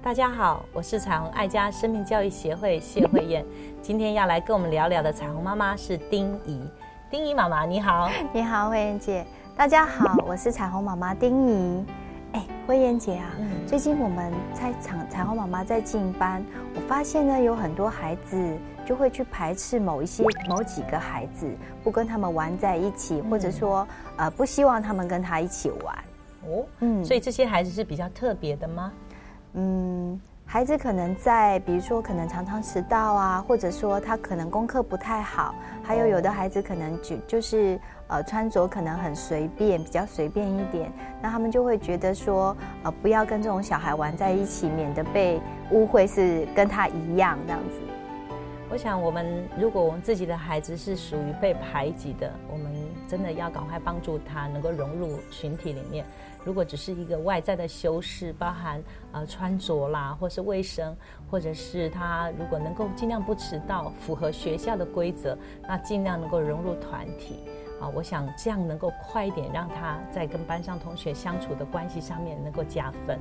[0.00, 3.44] 大家好，我是彩虹爱家生命教育协会谢慧燕。
[3.82, 6.60] 今天要来跟我们聊聊的彩虹妈妈是丁怡。
[7.10, 8.10] 丁怡妈妈，你好。
[8.32, 9.26] 你好，慧燕姐。
[9.56, 11.84] 大家好，我是彩虹妈妈丁怡。
[12.32, 13.30] 哎，慧燕姐啊，
[13.66, 16.44] 最近我们在彩彩虹妈妈在进班，
[16.74, 21.48] 我发现呢有很多孩子就会去排斥某一些某几个孩子，
[21.82, 23.86] 不跟他们玩在一起，或者说
[24.16, 25.96] 呃不希望他们跟他一起玩。
[26.44, 28.92] 哦，嗯，所以这些孩子是比较特别的吗？
[29.54, 30.20] 嗯，
[30.50, 45.38] 孩子可能在，比如说可能常常迟到啊，或者说他可能功课不太好，还有有的孩子可能就就是呃穿着可能很随便，比较随便一点，那他们就会觉得说呃不要跟这种小孩玩在一起，免得被
[45.70, 47.78] 误会是跟他一样这样子。
[48.70, 52.72] 我想我们如果我们自己的孩子是属于被排挤的，我们
[53.06, 56.06] 真的要赶快帮助他能够融入群体里面。
[56.48, 58.82] 如果只是一个外在的修饰，包含
[59.12, 60.96] 呃穿着啦，或是卫生，
[61.30, 67.40] 或者是他如果能够尽量不迟到，符合学校的规则，那尽量能够融入团体
[67.78, 73.18] 啊，我想这样能够快一点，让他在跟班上同学相处的关系上面能够加分。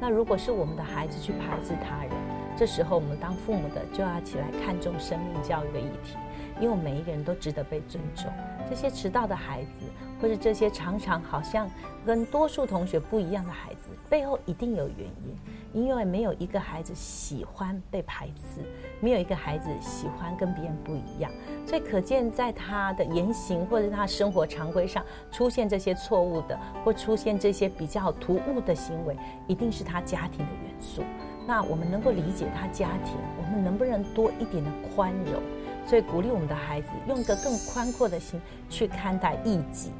[0.00, 2.10] 那如果是我们的孩子去排斥他人，
[2.56, 6.16] 这时候我们当父母的就要起来看重生命教育的议题，
[6.60, 8.26] 因为每一个人都值得被尊重。
[8.68, 9.86] 这些迟到的孩子。
[10.20, 11.66] 或者这些常常好像
[12.04, 18.60] 跟多数同学不一样的孩子，背后一定有原因，因为没有一个孩子喜欢被排斥，
[19.00, 21.32] 没有一个孩子喜欢跟别人不一样，
[21.66, 25.02] 所以可见在他的言行或者他生活常规上
[25.32, 31.02] 出现这些错误的，或出现这些比较突兀的行为，一定是他家庭的元素。
[31.46, 35.42] 那我们能够理解他家庭，我们能不能多一点的宽容？
[35.86, 39.90] 所以鼓励我们的孩子用一个更宽阔的心去看待异己。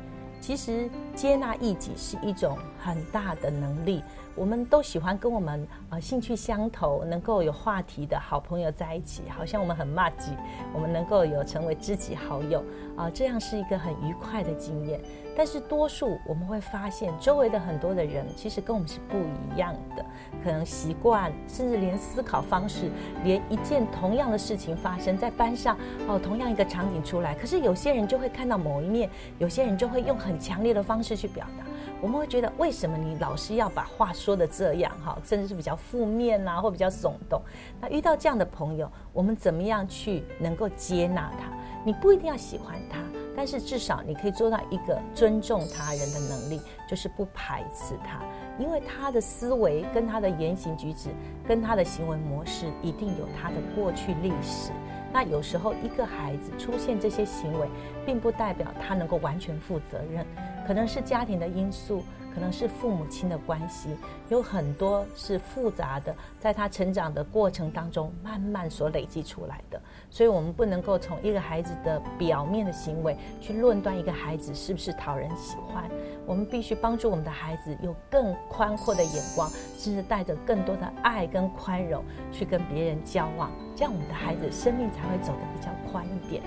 [0.41, 4.03] 其实接纳异己是一种很大的能力。
[4.41, 10.33] 我们都喜欢跟我们呃兴趣相投、能够有话题的好朋友在一起，好像我们很骂己，
[10.73, 12.65] 我们能够有成为知己好友
[12.97, 14.99] 啊，这样是一个很愉快的经验。
[15.37, 20.03] 但是多数我们会发现，周围的很多的人其实跟我们是不一样的，
[20.43, 22.91] 可能习惯，甚至连思考方式，
[23.23, 25.77] 连一件同样的事情发生在班上
[26.09, 31.70] 哦，同样一个场景出来，可是有些人就会看到某一面，有些人就会用很强烈的方式去表达。
[32.03, 37.43] 我们会觉得，为什么你老是要把话说的这样哈，甚至是比较负面呐，或比较耸动？
[37.81, 41.53] 那遇到这样的朋友，我们怎么样去能够接纳他？
[41.85, 42.99] 你不一定要喜欢他，
[43.37, 48.21] 但是至少你可以做到一个尊重他人的能力，就是不排斥他，
[48.59, 51.11] 因为他的思维跟他的言行举止
[51.47, 54.73] 跟他的行为模式一定有他的过去历史。
[55.13, 57.67] 那有时候一个孩子出现这些行为，
[58.07, 60.25] 并不代表他能够完全负责任。
[60.67, 62.03] 可能是家庭的因素，
[62.35, 63.97] 可能是父母亲的关系，
[64.29, 69.81] 有很多是复杂的，在他成长的过程当中慢慢所累积出来的。
[70.11, 75.89] 所以，我们不能够从一个孩子的表面的行为去论断一个孩子是不是讨人喜欢。
[76.27, 86.43] 我们必须帮助我们的孩子有更宽阔的眼光，甚至带着更多的爱跟宽容去跟别人交往，这样我们的孩子生命才会走得比较宽一点。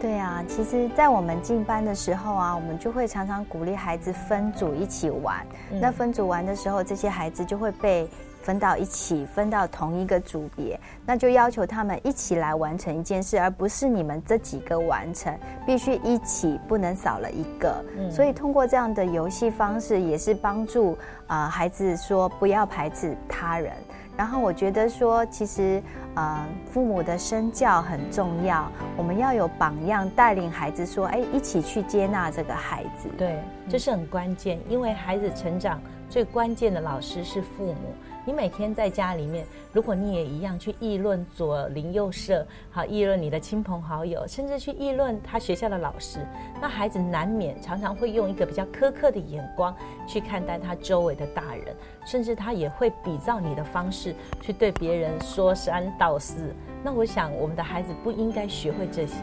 [0.00, 5.44] 对啊，其实，在我们进班的时候啊，我们就会常常鼓励孩子分组一起玩。
[5.80, 8.06] 那分组玩的时候，这些孩子就会被
[8.42, 15.34] 分到一起，分到同一个组别，那就要求他们一起来完成一件事，而不是你们这几个完成，
[15.64, 17.82] 必须一起，不能少了一个。
[18.10, 23.72] 所以，通过这样的游戏方式，也是帮助啊孩子说不要排斥他人。
[24.16, 25.82] 然后我觉得说，其实，
[26.14, 33.08] 呃，父母的身教很重要，我们要有榜样带领孩子说，哎，一起去接纳这个孩子。
[33.18, 37.94] 对，这是很关键，因为孩子成长最关键的老师是父母。
[38.26, 46.20] 你每天在家里面，如果你也一样去议论左邻右舍，好议论你的亲朋好友，甚至去议论他学校的老师，
[46.58, 49.76] 那孩子难免常常会用一个比较苛刻的眼光
[50.06, 51.76] 去看待他周围的大人，
[52.06, 56.54] 甚至他也会比照你的方式去对别人说三道四。
[56.82, 59.16] 那我想，我们的孩子不应该学会这些。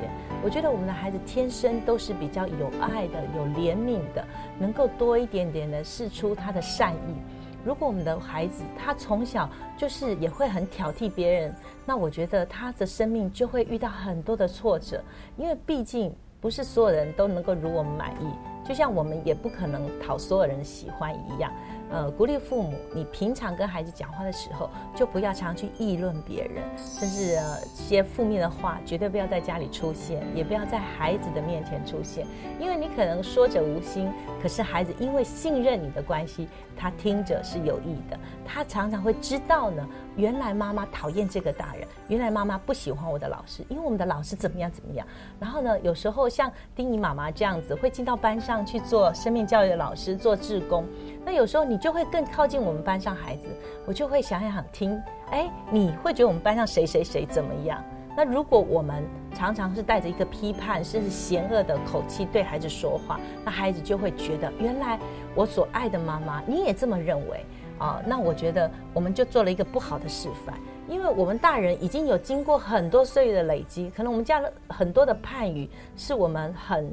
[0.43, 4.23] 我觉得我们的孩子天生都是比较有爱的、有怜悯的，
[4.59, 7.15] 能够多一点点的试出他的善意。
[7.63, 11.55] 如果我们的孩子他从小就是也会很挑剔别人，
[11.85, 15.03] 那我觉得他的生命就会遇到很多的挫折，
[15.37, 21.51] 因为毕竟不是所有人都能够如我们满意，就像我们也不可能讨所有人喜欢一样。
[21.91, 32.25] 呃，鼓励父母，你平常跟孩子讲话的时候，就不要常去议论别人，甚至呃一些负面的话，绝对不要在家里出现，也不要在孩子的面前出现，
[32.59, 34.09] 因为你可能说者无心，
[34.41, 36.47] 可是孩子因为信任你的关系，
[36.77, 39.85] 他听着是有意的，他常常会知道呢，
[40.15, 45.05] 原来妈妈讨厌这个大人，原来妈妈不喜欢我的老师，因为我们的老师怎么样怎么样。
[45.37, 50.85] 然后呢，有时候像丁怡妈妈这样子，会进到班上去做生命教育的老师，做志工。
[51.23, 53.47] 那有时候你就会更靠近我们班上孩子，
[53.85, 57.83] 我就会想想听，哎，你会觉得我们班上谁谁谁怎么样？
[58.17, 59.03] 那如果我们
[59.33, 64.99] 常常是带着一个批判甚至嫌恶的口气对孩子说话，那孩子就会觉得，原来
[65.33, 67.45] 我所爱的妈妈你也这么认为
[67.77, 68.01] 啊？
[68.05, 70.55] 那我觉得我们就做了一个不好的示范。
[70.91, 76.91] 因为我们大人已经有经过很多岁月的累积，可能我们加了很多的判语，是我们很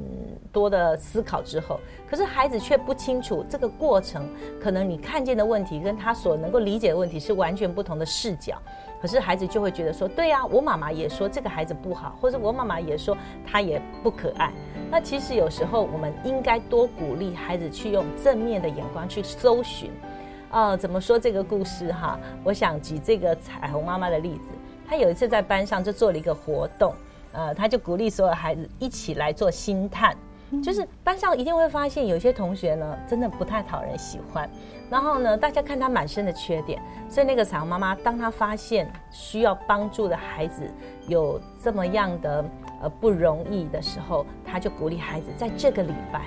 [0.53, 1.77] 多的思考之后，
[2.09, 4.25] 可是孩子却不清楚这个过程，
[4.57, 8.57] 可能你看见的问题跟他所能够理解的问题是完全不同的视角，
[9.01, 14.49] 可是孩子就会觉得说，对呀，我妈妈也说这个孩子不好，或者我妈妈也说他也不可爱。
[14.89, 19.91] 那其实有时候我们应该多鼓励孩子去用正面的眼光去搜寻。
[20.51, 22.19] 呃，怎么说这个故事哈？
[22.43, 24.49] 我想举这个彩虹妈妈的例子。
[24.87, 26.91] 她有一次在班上就做了一个活动，
[27.31, 30.17] 呃，她就鼓励所有孩子一起来做星探，
[30.63, 34.49] 就是班上一定会发现有些同学呢，真的不太讨人喜欢。
[34.89, 40.67] 然后呢，大家看他满身的缺点，所以那个彩虹妈妈，当她发现需要帮助的孩子
[41.07, 42.43] 有这么样的
[42.81, 46.21] 呃不容易的时候，她就鼓励孩子在这个礼拜，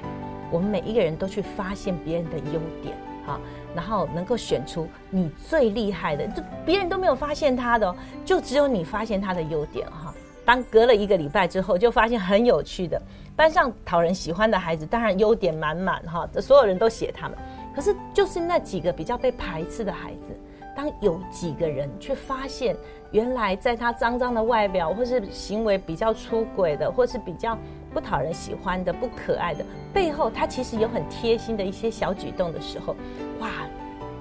[0.53, 2.97] 我们每一个人都去发现别人的优点。
[3.25, 3.41] 好，
[3.75, 10.13] 然后能够选出你最厉害的，就别人都没有发现他的，就只有你发现他的优点哈。
[10.45, 13.01] 当隔了一个礼拜之后，就发现很有趣的
[13.37, 17.39] 班上讨人喜欢的孩子，当然优点满满哈，所有人都写他们。
[17.75, 20.37] 可是就是那几个比较被排斥的孩子，
[20.75, 22.77] 当有几个人却发现，
[23.11, 27.57] 原来在他脏脏的外表，或是行为比较出轨的，或是比较。
[27.93, 32.97] 不讨人喜欢的、不可爱的背后，他其实有很贴心的一些小举动的时候，
[33.39, 33.51] 哇，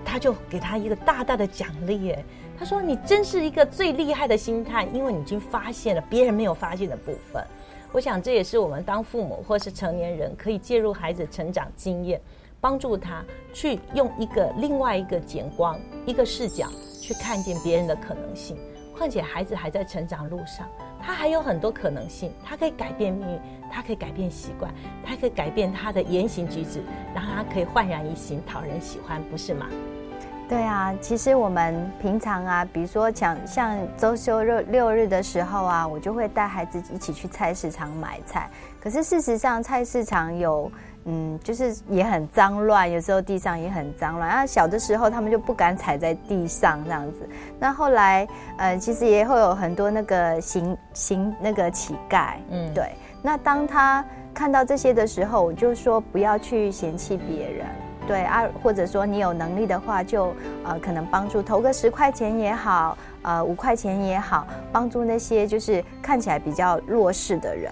[0.04, 2.26] 他就给他一个大大的奖励耶。
[2.60, 7.42] 他说：“你真是一个最厉害的心态，因为你已经发现了别人没有发现的部分。”
[7.94, 12.20] 我想这也是我们当父母或是成年人可以介入孩子成长经验，
[12.62, 16.68] 帮助他去用一个另外一个眼光、一个视角
[17.02, 18.56] 去看见别人的可能性。
[18.96, 20.68] 况且孩子还在成长路上。
[21.04, 23.40] 他还有很多可能性，他可以改变命运，
[23.72, 24.72] 他可以改变习惯，
[25.04, 26.84] 他可以改变他的言行举止，
[27.16, 29.66] 让他可以焕然一新，讨人喜欢，不是吗？
[30.48, 38.48] 对啊，其实我们平常啊，比如说像像周休六六日的时候啊，我就会带孩子一起去菜市场买菜。
[38.80, 40.72] 可是事实上，菜市场有。
[41.06, 44.30] 嗯，就是也很脏乱，有时候地上也很脏乱。
[44.30, 47.28] 然后小的时候，他们就不敢踩在地上这样子。
[47.60, 48.28] 那后来，
[48.58, 52.92] 呃，其实也会有很多那个行行那个乞丐，嗯，对。
[53.22, 57.66] 那当他看到这些的时候，我就说不要去嫌弃别人，
[58.08, 60.34] 对啊，或者说你有能力的话，就
[60.64, 67.72] 呃可能帮助投个十块钱也好，呃五块钱也好，帮助那些就是看起来比较弱势的人。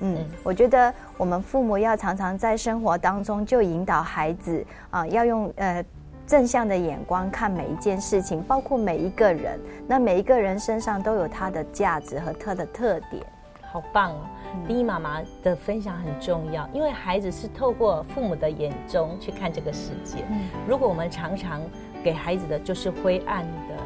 [0.00, 5.84] 嗯，我觉得我们父母要常常在生活当中就引导孩子啊，要用呃
[6.26, 9.60] 正向的眼光看每一件事情，包括每一个人。
[9.86, 13.22] 那每一个人身上都有他的价值和他的特点。
[13.72, 14.20] 好棒哦！
[14.66, 20.24] 第一妈妈的分享很重要，因为孩子是透过父母的眼中去看这个世界。
[20.30, 21.60] 嗯如果我们常常
[22.02, 23.76] 给孩子的就是灰暗的。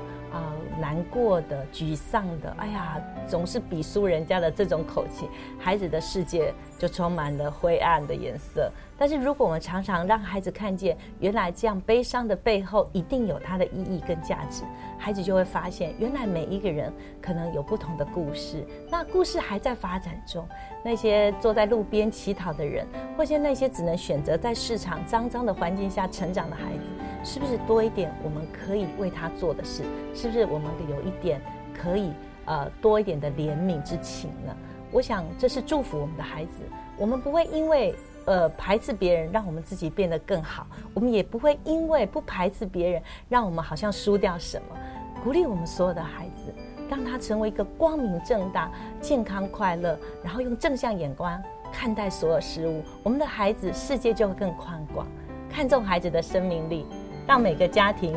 [0.81, 5.29] 难过的、沮丧的，哎呀，总是比输人家的这种口气，
[5.59, 8.71] 孩子的世界就充满了灰暗的颜色。
[8.97, 14.63] 但是，如果我们常常让孩子看见，原来这样悲伤的背后一定有它的意义跟价值，
[14.97, 18.65] 孩子就会发现，原来每一个人可能有不同的故事。
[18.89, 20.47] 那故事还在发展中。
[20.85, 26.91] 那些坐在路边乞讨的人，或者那些只能选择在市场脏脏的环境下成长的孩子。
[27.25, 29.83] 是不是多一点我们可以为他做的事？
[30.15, 31.41] 是不是我们有一点
[31.75, 32.13] 可以
[32.45, 34.55] 呃多一点的怜悯之情呢？
[34.93, 36.63] 我想这是祝福我们的孩子。
[36.97, 37.95] 我们不会因为
[38.27, 44.77] 呃排斥别人，让我们自己变得更好；我们也不会因为不排斥别人，让我们好像输掉什么。
[45.25, 46.55] 鼓励我们所有的孩子，
[46.89, 52.83] 让他成为一个光明正大、健康快乐，然后用正向眼光看待所有事物。
[53.03, 55.07] 我们的孩子世界就会更宽广。
[55.51, 56.85] 看重孩子的生命力。
[57.27, 58.15] 让每个家庭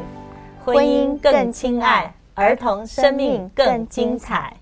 [0.64, 4.56] 婚姻更亲爱儿童生命更精彩。